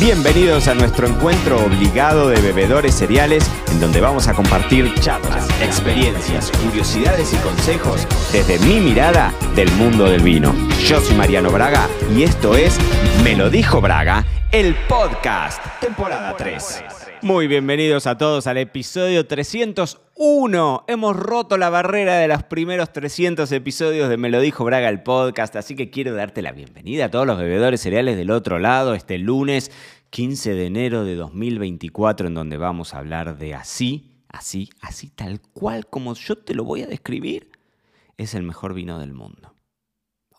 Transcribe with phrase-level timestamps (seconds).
[0.00, 6.52] Bienvenidos a nuestro encuentro obligado de bebedores cereales, en donde vamos a compartir charlas, experiencias,
[6.62, 10.54] curiosidades y consejos desde mi mirada del mundo del vino.
[10.86, 12.78] Yo soy Mariano Braga y esto es
[13.24, 16.84] Me lo dijo Braga, el podcast, temporada 3.
[17.20, 20.84] Muy bienvenidos a todos al episodio 301.
[20.86, 25.02] Hemos roto la barrera de los primeros 300 episodios de Me lo dijo Braga el
[25.02, 28.94] podcast, así que quiero darte la bienvenida a todos los bebedores cereales del otro lado
[28.94, 29.72] este lunes
[30.10, 35.40] 15 de enero de 2024 en donde vamos a hablar de así, así, así tal
[35.40, 37.50] cual como yo te lo voy a describir.
[38.16, 39.54] Es el mejor vino del mundo.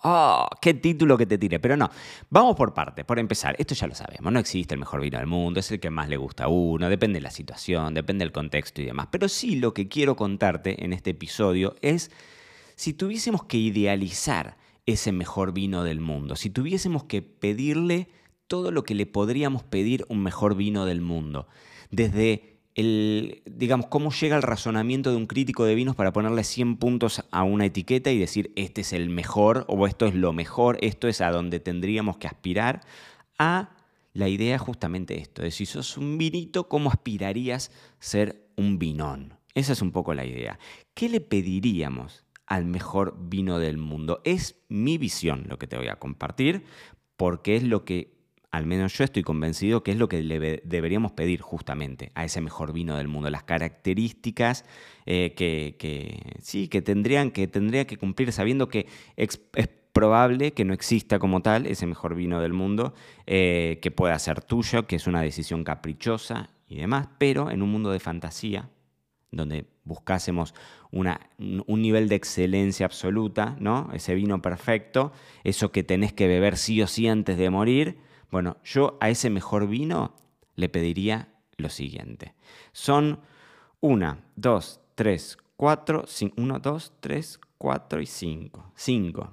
[0.04, 0.48] ¡Oh!
[0.62, 1.60] ¡Qué título que te tire!
[1.60, 1.90] Pero no,
[2.30, 3.04] vamos por parte.
[3.04, 5.80] Por empezar, esto ya lo sabemos, no existe el mejor vino del mundo, es el
[5.80, 9.08] que más le gusta a uno, depende de la situación, depende del contexto y demás.
[9.12, 12.12] Pero sí lo que quiero contarte en este episodio es
[12.76, 18.08] si tuviésemos que idealizar ese mejor vino del mundo, si tuviésemos que pedirle
[18.50, 21.48] todo lo que le podríamos pedir un mejor vino del mundo,
[21.92, 26.78] desde el, digamos, cómo llega el razonamiento de un crítico de vinos para ponerle 100
[26.78, 30.78] puntos a una etiqueta y decir, este es el mejor o esto es lo mejor,
[30.82, 32.82] esto es a donde tendríamos que aspirar,
[33.38, 33.76] a
[34.14, 39.36] la idea justamente esto, de si sos un vinito, ¿cómo aspirarías ser un vinón?
[39.54, 40.58] Esa es un poco la idea.
[40.96, 44.22] ¿Qué le pediríamos al mejor vino del mundo?
[44.24, 46.64] Es mi visión lo que te voy a compartir,
[47.16, 48.19] porque es lo que
[48.52, 52.42] al menos yo estoy convencido que es lo que le deberíamos pedir justamente a ese
[52.42, 54.66] mejor vino del mundo, las características
[55.06, 59.40] eh, que, sí, que tendrían que, tendría que cumplir sabiendo que es,
[59.92, 62.94] probable que no exista como tal ese mejor vino del mundo,
[63.26, 67.72] eh, que pueda ser tuyo, que es una decisión caprichosa y demás, pero en un
[67.72, 68.70] mundo de fantasía,
[69.32, 70.54] donde buscásemos
[70.92, 73.90] una, un nivel de excelencia absoluta, ¿no?
[73.92, 75.12] Ese vino perfecto,
[75.44, 77.98] eso que tenés que beber sí o sí antes de morir,
[78.32, 80.16] bueno, yo a ese mejor vino
[80.56, 82.34] le pediría lo siguiente.
[82.72, 83.20] Son
[83.82, 88.72] una, dos, tres, cuatro, cinco, uno, dos, tres, cuatro y cinco.
[88.76, 89.32] Cinco.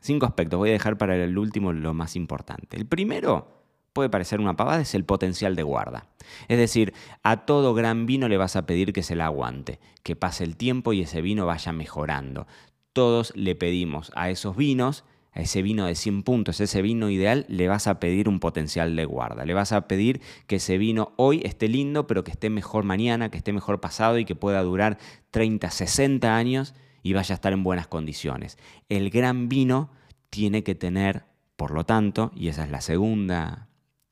[0.00, 0.58] Cinco aspectos.
[0.58, 2.76] Voy a dejar para el último lo más importante.
[2.76, 6.06] El primero puede parecer una pavada, es el potencial de guarda.
[6.48, 10.16] Es decir, a todo gran vino le vas a pedir que se la aguante, que
[10.16, 12.46] pase el tiempo y ese vino vaya mejorando.
[12.92, 17.46] Todos le pedimos a esos vinos a ese vino de 100 puntos, ese vino ideal,
[17.48, 19.46] le vas a pedir un potencial de guarda.
[19.46, 23.30] Le vas a pedir que ese vino hoy esté lindo, pero que esté mejor mañana,
[23.30, 24.98] que esté mejor pasado y que pueda durar
[25.30, 28.58] 30, 60 años y vaya a estar en buenas condiciones.
[28.90, 29.90] El gran vino
[30.28, 31.24] tiene que tener,
[31.56, 33.68] por lo tanto, y esa es la segunda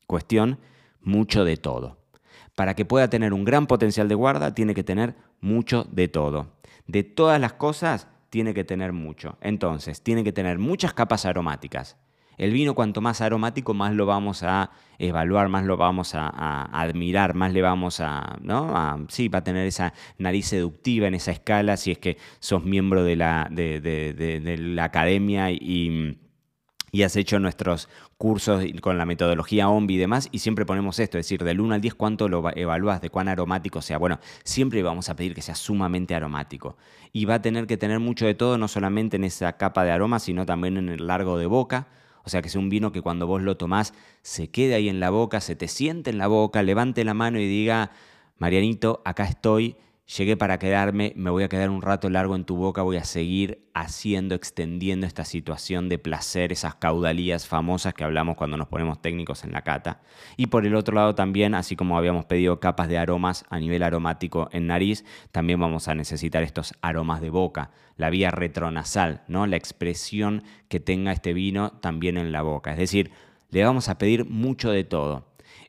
[0.07, 0.59] cuestión,
[1.03, 1.99] mucho de todo.
[2.57, 6.59] Para que pueda tener un gran potencial de guarda, tiene que tener mucho de todo.
[6.87, 9.37] De todas las cosas, tiene que tener mucho.
[9.41, 11.99] Entonces, tiene que tener muchas capas aromáticas.
[12.39, 17.35] El vino cuanto más aromático, más lo vamos a evaluar, más lo vamos a, admirar,
[17.35, 19.07] más le vamos a, ¿no?
[19.11, 23.05] sí, va a tener esa nariz seductiva en esa escala si es que sos miembro
[23.05, 26.17] de la, de la academia y
[26.93, 31.19] y has hecho nuestros cursos con la metodología OMBI y demás, y siempre ponemos esto,
[31.19, 33.99] es decir, del 1 al 10, ¿cuánto lo evalúas de cuán aromático sea?
[33.99, 36.77] Bueno, siempre vamos a pedir que sea sumamente aromático.
[37.13, 39.91] Y va a tener que tener mucho de todo, no solamente en esa capa de
[39.91, 41.89] aroma, sino también en el largo de boca.
[42.23, 45.01] O sea, que sea un vino que cuando vos lo tomás se quede ahí en
[45.01, 47.93] la boca, se te siente en la boca, levante la mano y diga,
[48.39, 49.77] Marianito, acá estoy
[50.17, 53.05] llegué para quedarme, me voy a quedar un rato largo en tu boca, voy a
[53.05, 59.01] seguir haciendo, extendiendo esta situación de placer, esas caudalías famosas que hablamos cuando nos ponemos
[59.01, 60.01] técnicos en la cata.
[60.37, 63.83] Y por el otro lado también, así como habíamos pedido capas de aromas a nivel
[63.83, 69.47] aromático en nariz, también vamos a necesitar estos aromas de boca, la vía retronasal, ¿no?
[69.47, 72.73] la expresión que tenga este vino también en la boca.
[72.73, 73.13] Es decir,
[73.51, 75.29] le vamos a pedir mucho de todo.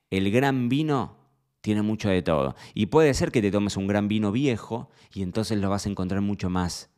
[0.10, 1.21] El gran vino
[1.62, 2.56] tiene mucho de todo.
[2.74, 5.90] Y puede ser que te tomes un gran vino viejo y entonces lo vas a
[5.90, 6.90] encontrar mucho más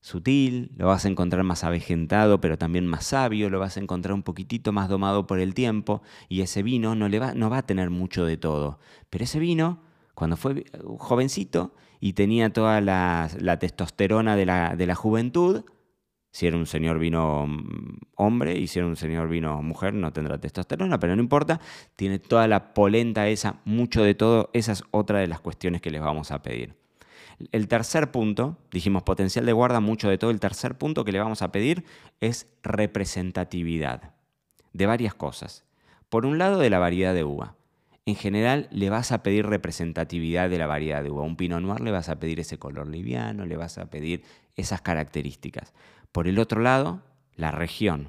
[0.00, 4.14] sutil, lo vas a encontrar más avejentado, pero también más sabio, lo vas a encontrar
[4.14, 7.58] un poquitito más domado por el tiempo y ese vino no, le va, no va
[7.58, 8.78] a tener mucho de todo.
[9.10, 9.82] Pero ese vino,
[10.14, 10.64] cuando fue
[10.98, 13.28] jovencito y tenía toda la,
[13.58, 15.64] testosterona de la, de la juventud,
[16.36, 20.12] si era un señor vino mm, hombre y si era un señor vino mujer, no
[20.12, 21.62] tendrá testosterona, pero no importa.
[21.96, 24.50] Tiene toda la polenta esa, mucho de todo.
[24.52, 26.74] Esa es otra de las cuestiones que les vamos a pedir.
[27.52, 30.30] El tercer punto, dijimos potencial de guarda, mucho de todo.
[30.30, 31.84] El tercer punto que le vamos a pedir
[32.20, 34.12] es representatividad
[34.74, 35.64] de varias cosas.
[36.10, 37.54] Por un lado, de la variedad de uva.
[38.04, 41.22] En general, le vas a pedir representatividad de la variedad de uva.
[41.22, 44.22] Un Pinot Noir le vas a pedir ese color liviano, le vas a pedir
[44.54, 45.72] esas características.
[46.16, 47.02] Por el otro lado,
[47.34, 48.08] la región.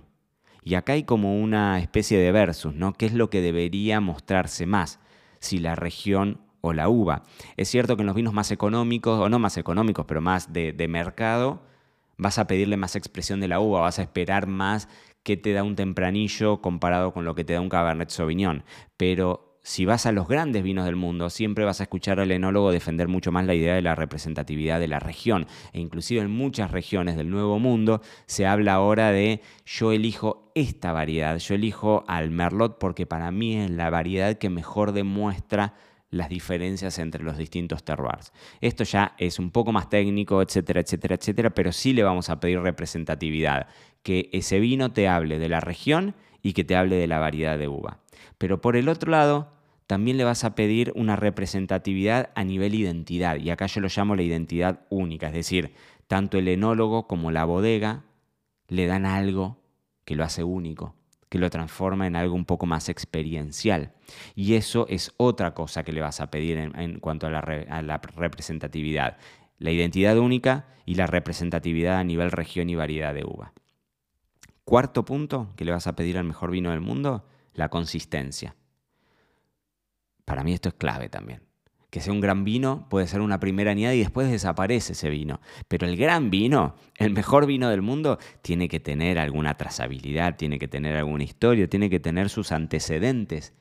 [0.63, 2.93] Y acá hay como una especie de versus, ¿no?
[2.93, 5.01] ¿Qué es lo que debería mostrarse más?
[5.39, 7.23] Si la región o la uva.
[7.57, 10.71] Es cierto que en los vinos más económicos, o no más económicos, pero más de,
[10.71, 11.59] de mercado,
[12.15, 14.87] vas a pedirle más expresión de la uva, vas a esperar más
[15.23, 18.63] que te da un tempranillo comparado con lo que te da un Cabernet Sauvignon.
[18.95, 22.71] Pero si vas a los grandes vinos del mundo, siempre vas a escuchar al enólogo
[22.71, 25.45] defender mucho más la idea de la representatividad de la región.
[25.73, 30.93] E inclusive en muchas regiones del Nuevo Mundo se habla ahora de yo elijo esta
[30.93, 35.73] variedad, yo elijo al Merlot porque para mí es la variedad que mejor demuestra
[36.11, 38.31] las diferencias entre los distintos terroirs.
[38.61, 42.39] Esto ya es un poco más técnico, etcétera, etcétera, etcétera, pero sí le vamos a
[42.39, 43.67] pedir representatividad,
[44.01, 47.59] que ese vino te hable de la región y que te hable de la variedad
[47.59, 47.99] de uva.
[48.37, 49.56] Pero por el otro lado,
[49.87, 54.15] también le vas a pedir una representatividad a nivel identidad, y acá yo lo llamo
[54.15, 55.73] la identidad única, es decir,
[56.07, 58.03] tanto el enólogo como la bodega
[58.67, 59.57] le dan algo
[60.05, 60.95] que lo hace único,
[61.29, 63.93] que lo transforma en algo un poco más experiencial.
[64.35, 67.41] Y eso es otra cosa que le vas a pedir en, cuanto a la,
[68.15, 69.17] representatividad,
[69.57, 73.53] la identidad única y la representatividad a nivel región y variedad de uva.
[74.63, 78.55] Cuarto punto que le vas a pedir al mejor vino del mundo, la consistencia.
[80.27, 81.39] Para mí esto es clave también.
[81.89, 85.39] Que sea un gran vino puede ser una primera añada y después desaparece ese vino.
[85.69, 90.59] Pero el gran vino, el mejor vino del mundo, tiene que tener alguna trazabilidad, tiene
[90.59, 93.53] que tener alguna historia, tiene que tener sus antecedentes,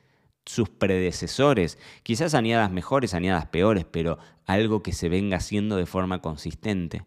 [0.45, 1.79] sus predecesores.
[2.03, 7.05] Quizás añadas mejores, añadas peores, pero algo que se venga haciendo de forma consistente.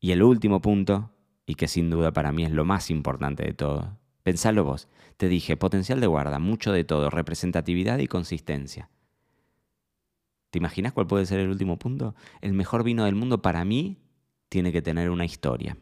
[0.00, 1.12] Y el último punto,
[1.46, 4.88] y que sin duda para mí es lo más importante de todo, Pensalo vos.
[5.18, 8.90] Te dije, potencial de guarda, mucho de todo, representatividad y consistencia.
[10.50, 12.14] ¿Te imaginas cuál puede ser el último punto?
[12.40, 13.98] El mejor vino del mundo para mí
[14.48, 15.76] tiene que tener una historia.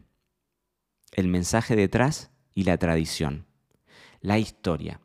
[1.13, 3.45] El mensaje detrás y la tradición.
[4.19, 4.99] La historia.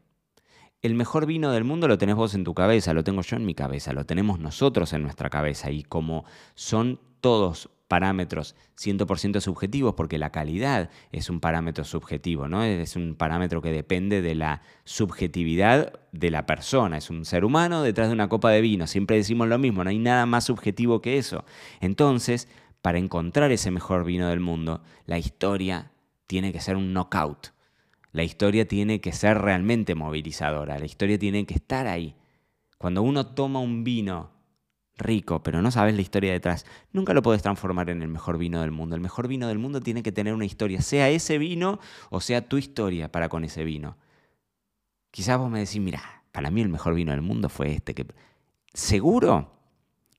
[0.83, 3.47] El mejor vino del mundo lo tenés vos en tu cabeza, lo tengo yo en
[3.47, 6.25] mi cabeza, lo tenemos nosotros en nuestra cabeza y como
[6.55, 12.63] son todos parámetros 100% subjetivos, porque la calidad es un parámetro subjetivo, ¿no?
[12.63, 16.99] Es un parámetro que depende de la subjetividad de la persona.
[16.99, 18.87] Es un ser humano detrás de una copa de vino.
[18.87, 21.45] Siempre decimos lo mismo, no hay nada más subjetivo que eso.
[21.81, 22.49] Entonces,
[22.83, 25.91] para encontrar ese mejor vino del mundo, la historia
[26.27, 27.49] tiene que ser un knockout.
[28.13, 30.79] La historia tiene que ser realmente movilizadora.
[30.79, 32.15] La historia tiene que estar ahí.
[32.77, 34.31] Cuando uno toma un vino
[34.99, 38.61] rico, pero no sabes la historia detrás, nunca lo puedes transformar en el mejor vino
[38.61, 38.95] del mundo.
[38.97, 41.79] El mejor vino del mundo tiene que tener una historia, sea ese vino
[42.11, 43.97] o sea tu historia para con ese vino.
[45.11, 46.03] Quizás vos me decís, mira,
[46.33, 47.95] para mí el mejor vino del mundo fue este.
[47.95, 48.07] Que...
[48.75, 49.53] Seguro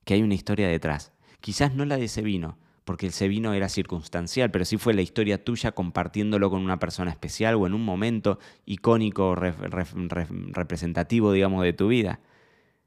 [0.04, 1.12] que hay una historia detrás.
[1.40, 5.02] Quizás no la de ese vino, porque ese vino era circunstancial, pero sí fue la
[5.02, 11.72] historia tuya compartiéndolo con una persona especial o en un momento icónico, representativo, digamos, de
[11.72, 12.20] tu vida.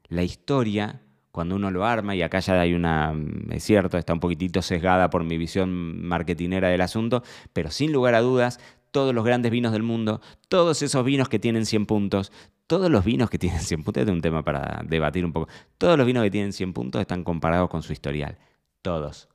[0.08, 1.00] La historia
[1.34, 3.12] cuando uno lo arma, y acá ya hay una,
[3.50, 8.14] es cierto, está un poquitito sesgada por mi visión marketinera del asunto, pero sin lugar
[8.14, 8.60] a dudas,
[8.92, 12.30] todos los grandes vinos del mundo, todos esos vinos que tienen 100 puntos,
[12.68, 15.48] todos los vinos que tienen 100 puntos, este es un tema para debatir un poco,
[15.76, 18.38] todos los vinos que tienen 100 puntos están comparados con su historial,
[18.80, 19.28] todos.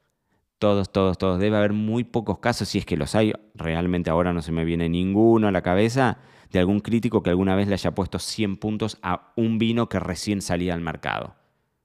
[0.57, 1.39] Todos, todos, todos.
[1.39, 3.31] Debe haber muy pocos casos, si es que los hay.
[3.55, 6.17] Realmente ahora no se me viene ninguno a la cabeza
[6.51, 10.01] de algún crítico que alguna vez le haya puesto 100 puntos a un vino que
[10.01, 11.38] recién salía al mercado.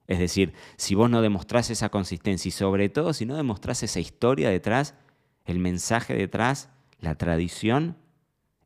[0.06, 4.00] Es decir, si vos no demostrás esa consistencia y sobre todo si no demostrás esa
[4.00, 4.94] historia detrás,
[5.44, 7.96] el mensaje detrás, la tradición,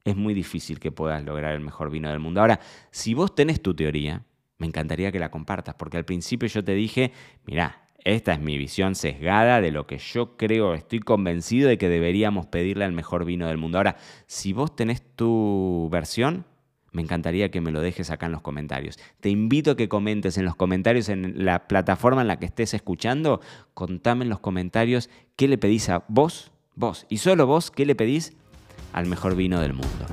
[0.05, 2.41] es muy difícil que puedas lograr el mejor vino del mundo.
[2.41, 4.25] Ahora, si vos tenés tu teoría,
[4.59, 7.13] me encantaría que la compartas, porque al principio yo te dije,
[7.45, 11.89] mirá, esta es mi visión sesgada de lo que yo creo, estoy convencido de que
[11.89, 13.79] deberíamos pedirle al mejor vino del mundo.
[13.79, 16.47] Ahora, si vos tenés tu versión,
[16.93, 18.99] me encantaría que me lo dejes acá en los comentarios.
[19.21, 22.75] Te invito a que comentes en los comentarios en la plataforma en la que estés
[22.75, 23.41] escuchando.
[23.75, 27.95] Contame en los comentarios qué le pedís a vos, vos y solo vos, qué le
[27.95, 28.35] pedís
[28.93, 30.07] al mejor vino del mundo.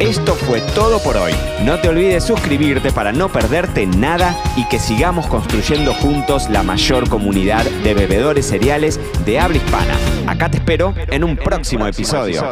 [0.00, 1.32] Esto fue todo por hoy.
[1.62, 7.06] No te olvides suscribirte para no perderte nada y que sigamos construyendo juntos la mayor
[7.10, 9.98] comunidad de bebedores cereales de habla hispana.
[10.26, 12.42] Acá te espero en un próximo episodio.